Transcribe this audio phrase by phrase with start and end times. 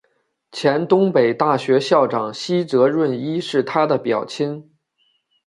[0.51, 4.71] 前东北大学校长西泽润一是他的表亲。